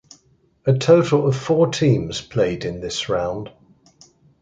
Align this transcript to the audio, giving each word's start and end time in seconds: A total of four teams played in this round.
A 0.65 0.73
total 0.75 1.27
of 1.27 1.37
four 1.37 1.69
teams 1.71 2.21
played 2.21 2.65
in 2.65 2.81
this 2.81 3.07
round. 3.07 3.51